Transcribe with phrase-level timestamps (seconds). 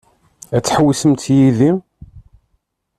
[0.55, 1.71] Ad tḥewwsemt yid-i?